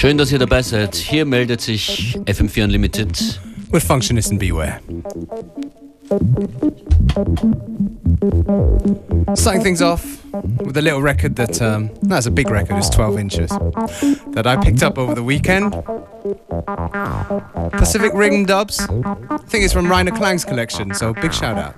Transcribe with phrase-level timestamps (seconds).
[0.00, 0.94] Schön, dass ihr dabei seid.
[0.94, 3.38] Hier meldet sich FM4 Unlimited.
[3.70, 4.80] With Functionist and Beware.
[9.34, 10.02] Starting things off
[10.64, 13.50] with a little record that, um, that's a big record, it's 12 inches,
[14.32, 15.74] that I picked up over the weekend.
[17.72, 18.80] Pacific Ring Dubs.
[18.80, 21.76] I think it's from Rainer Klang's collection, so big shout out.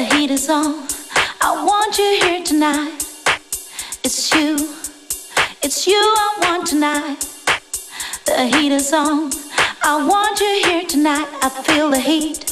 [0.00, 0.86] the heat is on.
[1.42, 3.04] I want you here tonight.
[4.02, 4.56] It's you,
[5.62, 7.18] it's you I want tonight.
[8.24, 9.30] The heat is on.
[9.82, 11.28] I want you here tonight.
[11.42, 12.49] I feel the heat.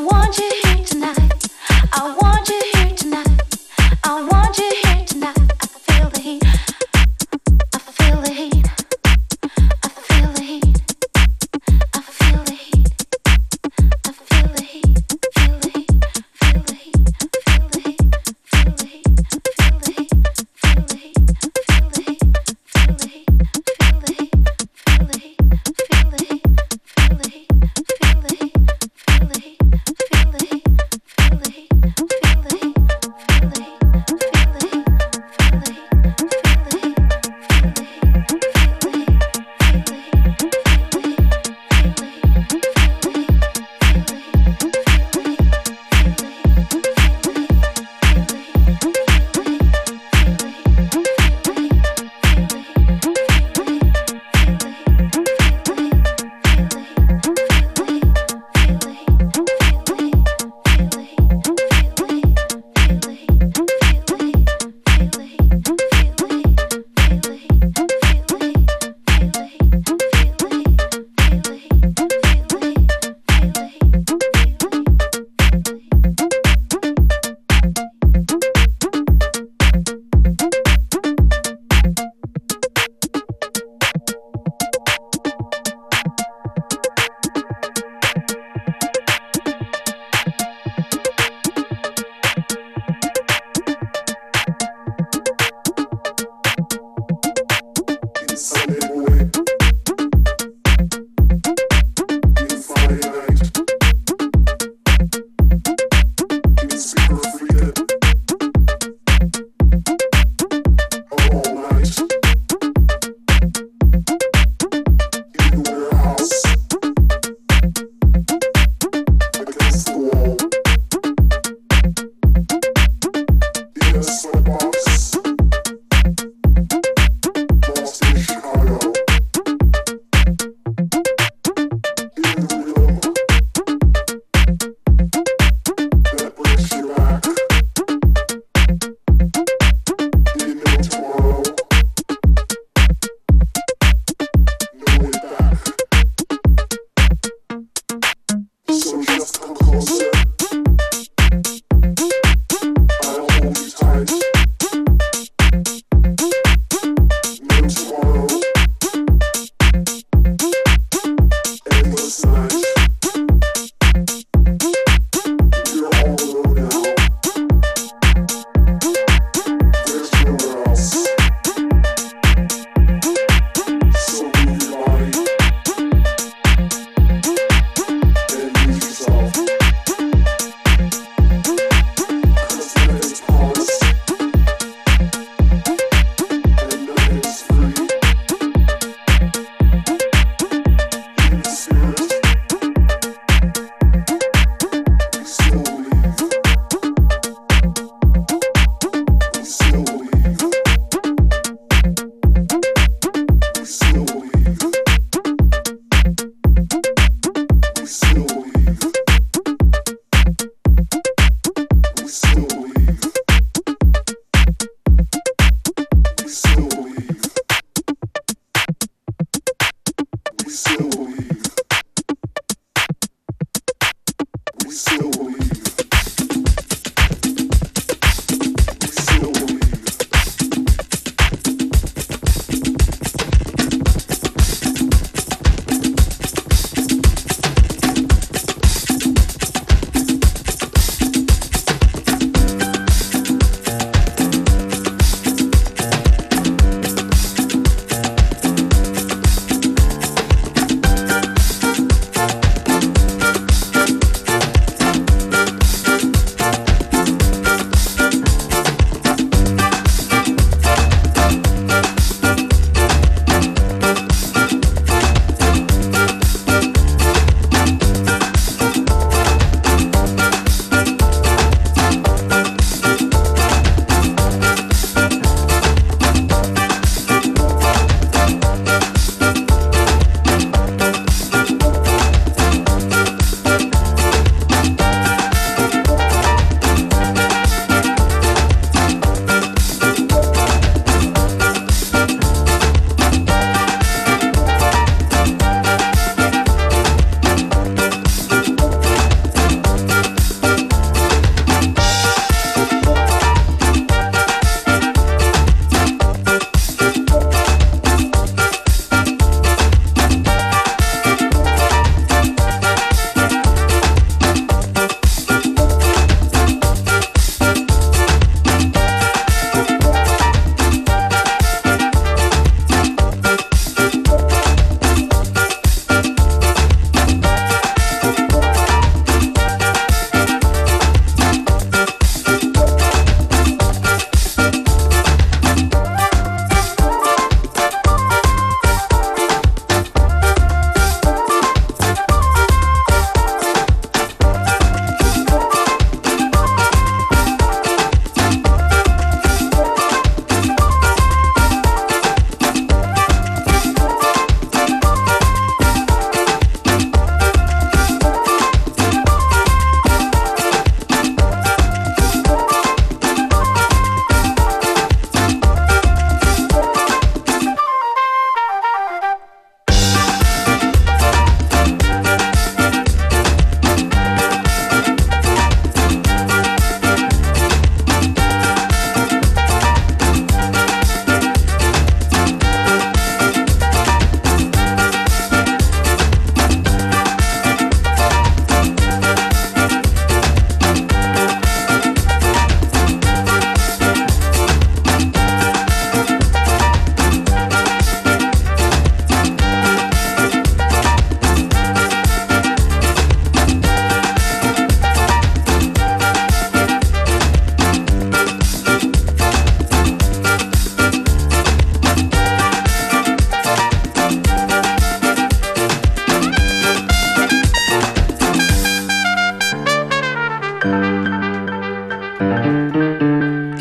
[0.00, 0.67] want you.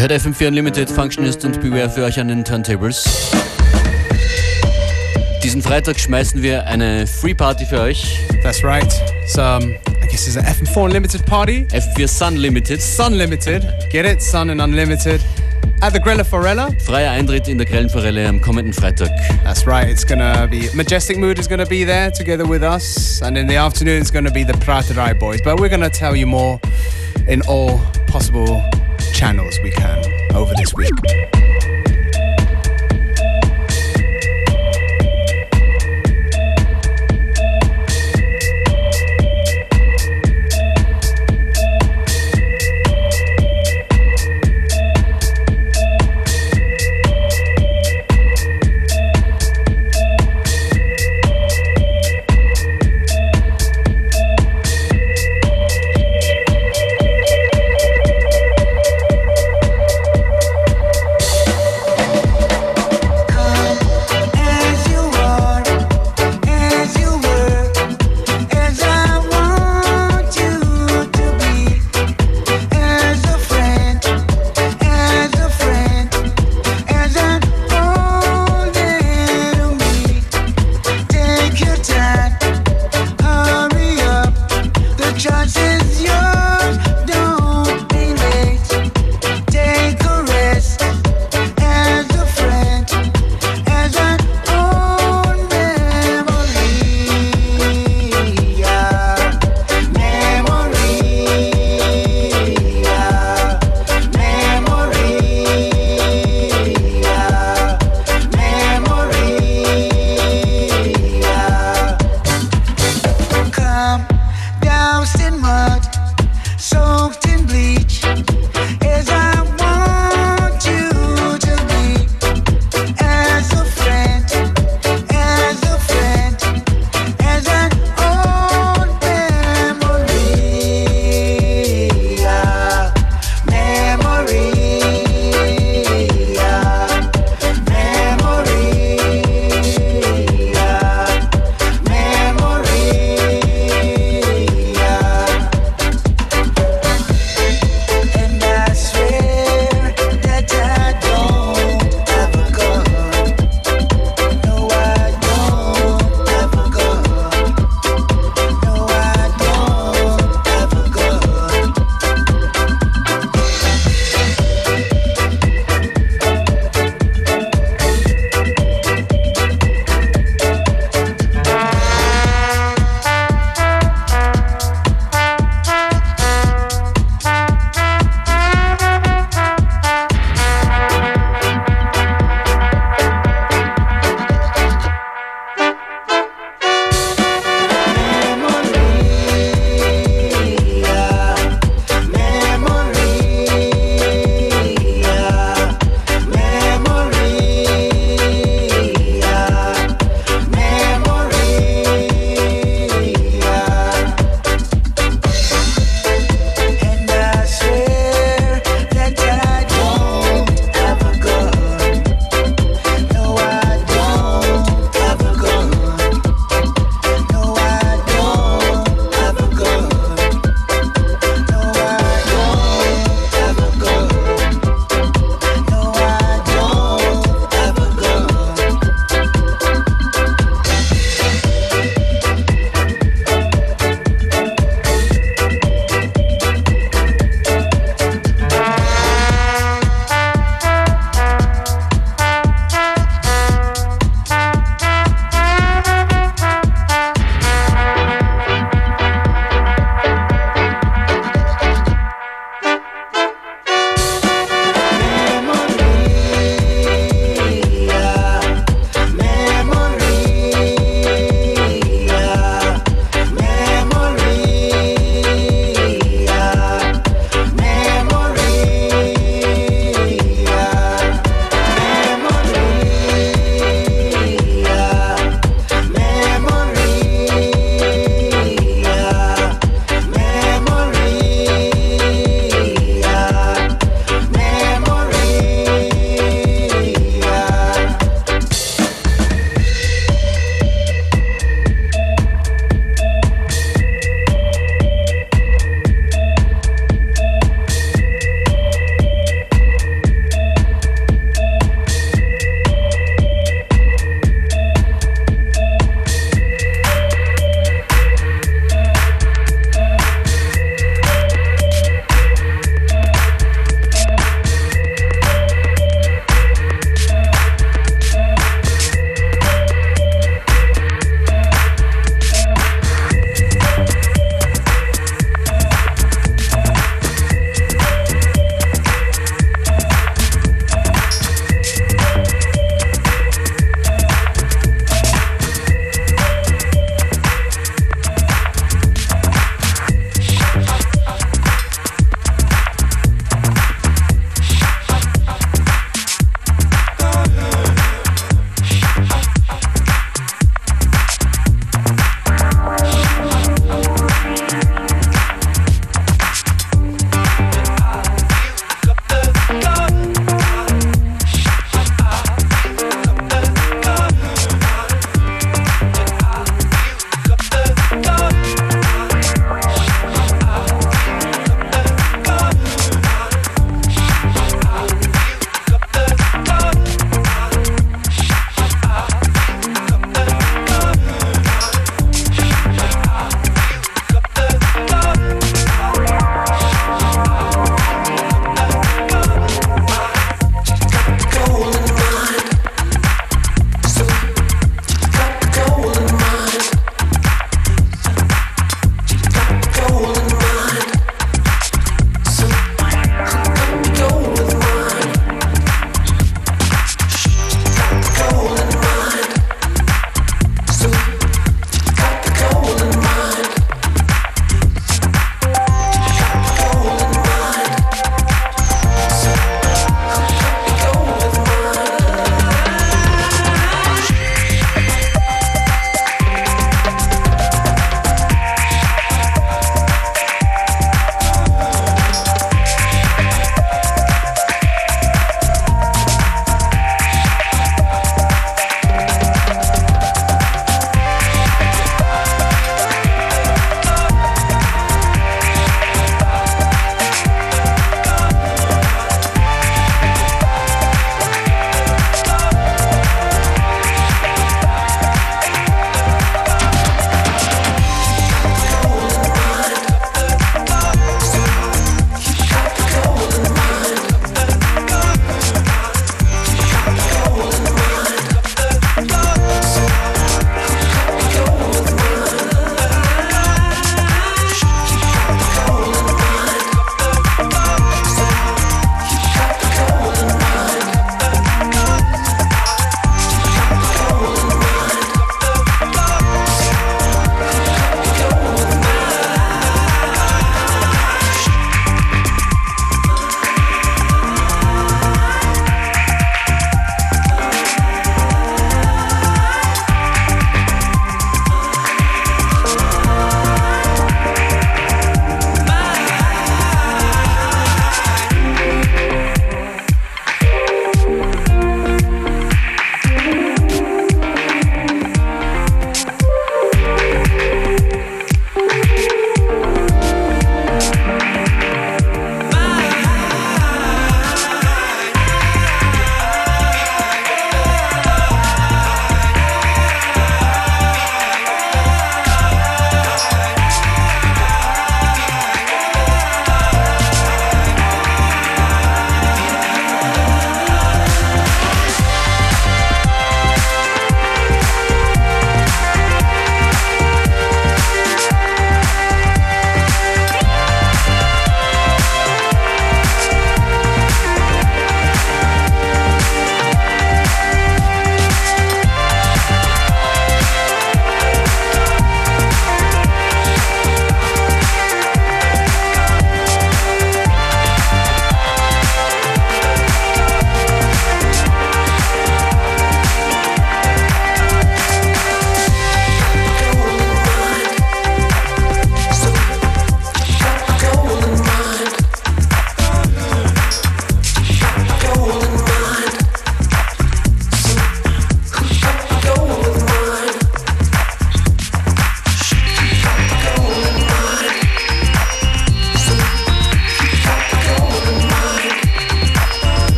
[0.00, 3.04] Ihr hört FM4 Unlimited, Functionist und Beware für euch an den Turntables.
[5.44, 8.18] Diesen Freitag schmeißen wir eine Free Party für euch.
[8.42, 8.90] That's right.
[9.26, 11.66] So, um, I guess it's an FM4 Unlimited party.
[11.70, 12.80] FM4 Sun Limited.
[12.80, 13.62] Sun Limited.
[13.92, 14.22] Get it?
[14.22, 15.20] Sun and Unlimited.
[15.82, 16.70] At the Grella Forella.
[16.80, 19.10] Freier Eintritt in der Grellenforelle am kommenden Freitag.
[19.44, 19.90] That's right.
[19.90, 23.58] It's gonna be Majestic Mood is gonna be there together with us, and in the
[23.58, 25.42] afternoon it's gonna be the Praterai boys.
[25.44, 26.58] But we're gonna tell you more
[27.28, 28.62] in all possible
[29.20, 30.02] channels we can
[30.34, 31.39] over this week.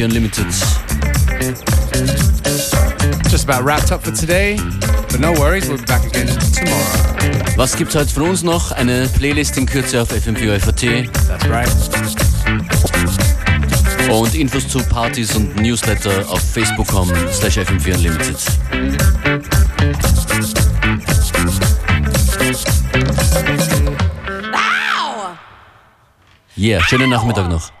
[0.00, 0.46] FM4 Unlimited.
[3.30, 4.56] Just about wrapped up for today,
[5.10, 7.56] but no worries, we'll be back again tomorrow.
[7.56, 8.72] Was gibt's heute von uns noch?
[8.72, 11.12] Eine Playlist in Kürze auf FM4 FAT.
[11.28, 11.68] That's right.
[14.10, 18.36] Und Infos zu Partys und Newsletter auf facebook.com slash FM4 Unlimited.
[26.56, 27.79] Yeah, schönen Nachmittag noch.